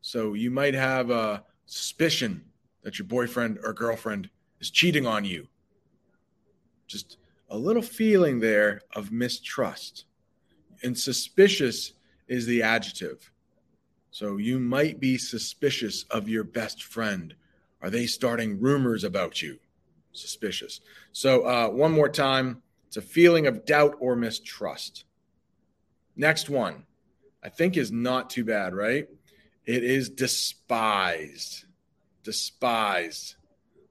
So 0.00 0.34
you 0.34 0.50
might 0.50 0.74
have 0.74 1.10
a 1.10 1.44
suspicion 1.66 2.44
that 2.82 2.98
your 2.98 3.06
boyfriend 3.06 3.58
or 3.62 3.72
girlfriend 3.72 4.30
is 4.60 4.70
cheating 4.70 5.06
on 5.06 5.24
you. 5.24 5.48
Just 6.86 7.18
a 7.50 7.58
little 7.58 7.82
feeling 7.82 8.40
there 8.40 8.80
of 8.94 9.10
mistrust. 9.10 10.04
And 10.82 10.96
suspicious 10.96 11.92
is 12.28 12.46
the 12.46 12.62
adjective. 12.62 13.30
So 14.10 14.36
you 14.36 14.58
might 14.58 15.00
be 15.00 15.18
suspicious 15.18 16.04
of 16.10 16.28
your 16.28 16.44
best 16.44 16.82
friend 16.82 17.34
Are 17.82 17.90
they 17.90 18.06
starting 18.06 18.58
rumors 18.58 19.04
about 19.04 19.42
you? 19.42 19.58
Suspicious. 20.12 20.80
So, 21.12 21.46
uh, 21.46 21.68
one 21.68 21.92
more 21.92 22.08
time 22.08 22.62
it's 22.88 22.96
a 22.96 23.02
feeling 23.02 23.46
of 23.46 23.66
doubt 23.66 23.96
or 24.00 24.16
mistrust. 24.16 25.04
Next 26.16 26.48
one, 26.48 26.84
I 27.42 27.50
think 27.50 27.76
is 27.76 27.92
not 27.92 28.30
too 28.30 28.44
bad, 28.44 28.74
right? 28.74 29.08
It 29.66 29.84
is 29.84 30.08
despised. 30.08 31.64
Despised. 32.22 33.34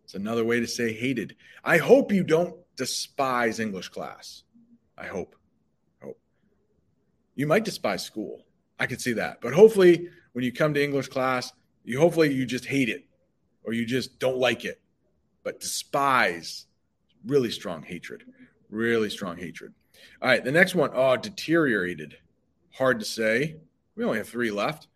It's 0.04 0.16
another 0.16 0.44
way 0.44 0.60
to 0.60 0.68
say 0.68 0.94
hated. 0.94 1.36
I 1.64 1.78
hope 1.78 2.12
you 2.12 2.24
don't 2.24 2.56
despise 2.76 3.60
English 3.60 3.90
class. 3.90 4.44
I 4.98 5.08
hope. 5.08 5.36
Hope. 6.02 6.20
You 7.36 7.48
might 7.48 7.66
despise 7.66 8.04
school. 8.04 8.45
I 8.80 8.88
could 8.88 9.02
see 9.02 9.14
that. 9.14 9.42
But 9.42 9.54
hopefully, 9.54 10.10
when 10.34 10.44
you 10.44 10.52
come 10.52 10.74
to 10.74 10.84
English 10.84 11.08
class, 11.08 11.54
you 11.84 12.00
hopefully 12.00 12.34
you 12.34 12.46
just 12.46 12.66
hate 12.66 12.90
it 12.90 13.06
or 13.64 13.74
you 13.74 13.86
just 13.86 14.20
don't 14.20 14.38
like 14.38 14.66
it. 14.66 14.82
But 15.44 15.60
despise, 15.60 16.66
really 17.26 17.52
strong 17.52 17.84
hatred. 17.84 18.24
Really 18.70 19.10
strong 19.10 19.38
hatred. 19.38 19.74
All 20.22 20.30
right, 20.30 20.44
the 20.44 20.52
next 20.52 20.76
one, 20.76 20.92
oh, 20.94 21.16
deteriorated. 21.16 22.18
Hard 22.72 23.00
to 23.00 23.06
say. 23.06 23.58
We 23.96 24.04
only 24.04 24.18
have 24.18 24.28
three 24.28 24.52
left. 24.52 24.88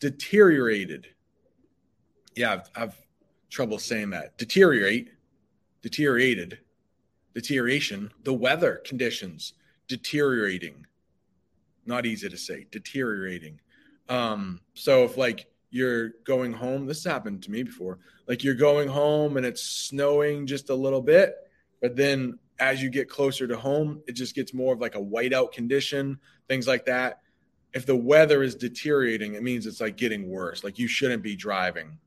Deteriorated. 0.00 1.08
Yeah, 2.34 2.52
I've, 2.52 2.70
I've 2.74 3.06
trouble 3.50 3.78
saying 3.78 4.10
that. 4.10 4.38
Deteriorate, 4.38 5.10
deteriorated, 5.82 6.58
deterioration. 7.34 8.10
The 8.24 8.34
weather 8.34 8.80
conditions 8.84 9.54
deteriorating. 9.88 10.86
Not 11.88 12.04
easy 12.04 12.28
to 12.28 12.36
say. 12.36 12.66
Deteriorating. 12.70 13.58
Um, 14.10 14.60
so 14.74 15.04
if 15.04 15.16
like 15.16 15.46
you're 15.70 16.10
going 16.24 16.52
home, 16.52 16.86
this 16.86 17.02
happened 17.02 17.42
to 17.44 17.50
me 17.50 17.62
before. 17.62 17.98
Like 18.26 18.44
you're 18.44 18.54
going 18.54 18.88
home 18.88 19.38
and 19.38 19.46
it's 19.46 19.62
snowing 19.62 20.46
just 20.46 20.68
a 20.68 20.74
little 20.74 21.00
bit, 21.00 21.34
but 21.80 21.96
then 21.96 22.38
as 22.58 22.82
you 22.82 22.90
get 22.90 23.08
closer 23.08 23.46
to 23.46 23.56
home, 23.56 24.02
it 24.06 24.12
just 24.12 24.34
gets 24.34 24.52
more 24.52 24.74
of 24.74 24.80
like 24.80 24.96
a 24.96 25.00
whiteout 25.00 25.52
condition, 25.52 26.18
things 26.46 26.66
like 26.66 26.84
that. 26.84 27.20
If 27.72 27.86
the 27.86 27.96
weather 27.96 28.42
is 28.42 28.54
deteriorating, 28.54 29.34
it 29.34 29.42
means 29.42 29.66
it's 29.66 29.80
like 29.80 29.96
getting 29.96 30.28
worse. 30.28 30.64
Like 30.64 30.78
you 30.78 30.88
shouldn't 30.88 31.22
be 31.22 31.36
driving. 31.36 31.98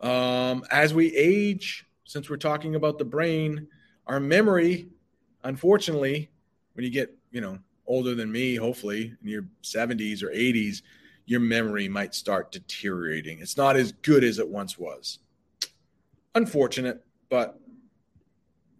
Um, 0.00 0.64
as 0.70 0.92
we 0.92 1.14
age, 1.14 1.86
since 2.04 2.28
we're 2.28 2.38
talking 2.38 2.74
about 2.74 2.98
the 2.98 3.04
brain, 3.04 3.68
our 4.06 4.20
memory, 4.20 4.88
unfortunately, 5.44 6.30
when 6.74 6.84
you 6.84 6.90
get, 6.90 7.16
you 7.30 7.40
know, 7.40 7.58
older 7.86 8.14
than 8.14 8.30
me, 8.30 8.56
hopefully 8.56 9.14
in 9.22 9.28
your 9.28 9.44
70s 9.62 10.22
or 10.22 10.28
80s, 10.28 10.82
your 11.26 11.40
memory 11.40 11.88
might 11.88 12.14
start 12.14 12.52
deteriorating. 12.52 13.40
It's 13.40 13.56
not 13.56 13.76
as 13.76 13.92
good 13.92 14.24
as 14.24 14.38
it 14.38 14.48
once 14.48 14.78
was. 14.78 15.18
Unfortunate, 16.34 17.04
but 17.28 17.58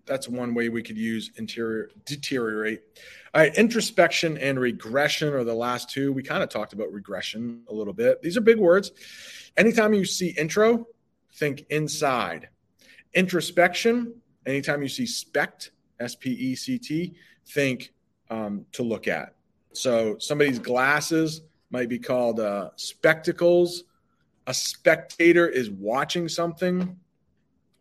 that's 0.06 0.28
one 0.28 0.54
way 0.54 0.68
we 0.68 0.82
could 0.82 0.96
use 0.96 1.32
interior 1.36 1.90
deteriorate. 2.04 2.82
All 3.34 3.42
right, 3.42 3.54
introspection 3.56 4.38
and 4.38 4.58
regression 4.58 5.34
are 5.34 5.44
the 5.44 5.54
last 5.54 5.90
two. 5.90 6.12
We 6.12 6.22
kind 6.22 6.42
of 6.42 6.48
talked 6.48 6.72
about 6.72 6.92
regression 6.92 7.62
a 7.68 7.74
little 7.74 7.92
bit. 7.92 8.22
These 8.22 8.36
are 8.36 8.40
big 8.40 8.58
words. 8.58 8.92
Anytime 9.56 9.92
you 9.92 10.04
see 10.04 10.28
intro, 10.38 10.86
think 11.34 11.66
inside. 11.70 12.48
Introspection, 13.14 14.14
anytime 14.46 14.82
you 14.82 14.88
see 14.88 15.06
spect, 15.06 15.72
S 15.98 16.14
P 16.14 16.30
E 16.30 16.54
C 16.54 16.78
T, 16.78 17.14
think 17.48 17.92
um, 18.30 18.66
to 18.72 18.82
look 18.82 19.08
at. 19.08 19.34
So 19.72 20.16
somebody's 20.18 20.58
glasses 20.58 21.42
might 21.70 21.88
be 21.88 21.98
called 21.98 22.40
uh, 22.40 22.70
spectacles. 22.76 23.84
A 24.46 24.54
spectator 24.54 25.48
is 25.48 25.70
watching 25.70 26.28
something 26.28 26.96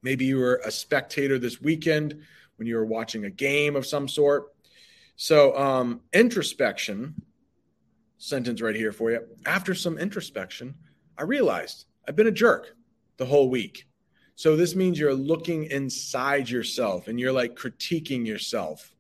Maybe 0.05 0.25
you 0.25 0.37
were 0.37 0.61
a 0.63 0.69
spectator 0.69 1.39
this 1.39 1.59
weekend 1.59 2.21
when 2.57 2.67
you 2.67 2.75
were 2.75 2.85
watching 2.85 3.25
a 3.25 3.29
game 3.31 3.75
of 3.75 3.87
some 3.87 4.07
sort. 4.07 4.53
So, 5.15 5.57
um, 5.57 6.01
introspection, 6.13 7.15
sentence 8.19 8.61
right 8.61 8.75
here 8.75 8.91
for 8.91 9.09
you. 9.09 9.21
After 9.47 9.73
some 9.73 9.97
introspection, 9.97 10.75
I 11.17 11.23
realized 11.23 11.85
I've 12.07 12.15
been 12.15 12.27
a 12.27 12.31
jerk 12.31 12.75
the 13.17 13.25
whole 13.25 13.49
week. 13.49 13.87
So, 14.35 14.55
this 14.55 14.75
means 14.75 14.99
you're 14.99 15.11
looking 15.11 15.63
inside 15.71 16.51
yourself 16.51 17.07
and 17.07 17.19
you're 17.19 17.33
like 17.33 17.55
critiquing 17.55 18.27
yourself. 18.27 18.93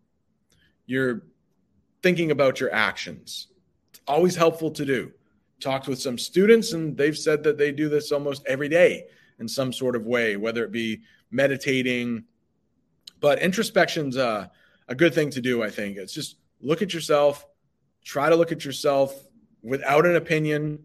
You're 0.87 1.21
thinking 2.05 2.29
about 2.29 2.59
your 2.59 2.71
actions. 2.71 3.47
It's 3.89 3.99
always 4.07 4.35
helpful 4.35 4.69
to 4.69 4.85
do. 4.85 5.11
Talked 5.59 5.87
with 5.87 5.99
some 5.99 6.19
students, 6.19 6.73
and 6.73 6.95
they've 6.95 7.17
said 7.17 7.41
that 7.41 7.57
they 7.57 7.71
do 7.71 7.89
this 7.89 8.11
almost 8.11 8.45
every 8.45 8.69
day 8.69 9.07
in 9.39 9.47
some 9.47 9.73
sort 9.73 9.95
of 9.95 10.05
way, 10.05 10.37
whether 10.37 10.63
it 10.63 10.71
be 10.71 11.01
meditating. 11.31 12.25
But 13.21 13.39
introspection's 13.39 14.17
a, 14.17 14.51
a 14.87 14.93
good 14.93 15.15
thing 15.15 15.31
to 15.31 15.41
do, 15.41 15.63
I 15.63 15.71
think. 15.71 15.97
It's 15.97 16.13
just 16.13 16.37
look 16.61 16.83
at 16.83 16.93
yourself, 16.93 17.43
try 18.03 18.29
to 18.29 18.35
look 18.35 18.51
at 18.51 18.63
yourself 18.63 19.25
without 19.63 20.05
an 20.05 20.15
opinion. 20.15 20.77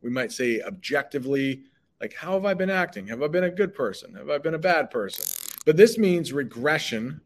We 0.00 0.08
might 0.08 0.32
say 0.32 0.62
objectively, 0.62 1.64
like, 2.00 2.14
how 2.14 2.32
have 2.32 2.46
I 2.46 2.54
been 2.54 2.70
acting? 2.70 3.06
Have 3.08 3.22
I 3.22 3.28
been 3.28 3.44
a 3.44 3.50
good 3.50 3.74
person? 3.74 4.14
Have 4.14 4.30
I 4.30 4.38
been 4.38 4.54
a 4.54 4.58
bad 4.72 4.90
person? 4.90 5.26
But 5.66 5.76
this 5.76 5.98
means 5.98 6.32
regression, 6.32 7.20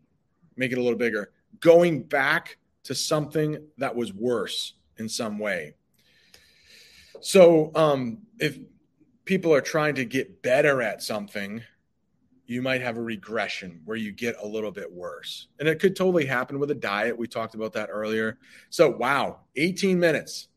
make 0.57 0.73
it 0.73 0.79
a 0.79 0.83
little 0.83 0.99
bigger, 0.99 1.31
going 1.61 2.03
back 2.03 2.59
to 2.87 2.94
something 2.94 3.59
that 3.79 3.94
was 3.94 4.12
worse 4.12 4.75
in 4.96 5.09
some 5.09 5.38
way. 5.38 5.75
So, 7.20 7.72
um, 7.75 8.18
if 8.38 8.59
people 9.25 9.53
are 9.53 9.61
trying 9.61 9.96
to 9.96 10.05
get 10.05 10.42
better 10.42 10.81
at 10.83 11.03
something, 11.03 11.62
you 12.46 12.62
might 12.62 12.81
have 12.81 12.96
a 12.96 13.03
regression 13.03 13.81
where 13.85 13.96
you 13.96 14.12
get 14.12 14.37
a 14.40 14.46
little 14.46 14.70
bit 14.70 14.90
worse. 14.90 15.49
And 15.59 15.68
it 15.68 15.81
could 15.81 15.96
totally 15.96 16.27
happen 16.27 16.61
with 16.61 16.70
a 16.70 16.77
diet. 16.77 17.18
We 17.18 17.27
talked 17.27 17.57
about 17.57 17.72
that 17.72 17.88
earlier. 17.90 18.38
So, 18.70 18.88
wow, 18.88 19.40
18 19.57 19.99
minutes. 19.99 20.49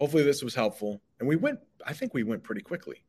Hopefully, 0.00 0.22
this 0.22 0.42
was 0.42 0.54
helpful. 0.54 1.00
And 1.18 1.28
we 1.28 1.34
went, 1.34 1.58
I 1.84 1.92
think 1.92 2.14
we 2.14 2.22
went 2.22 2.44
pretty 2.44 2.60
quickly. 2.60 3.02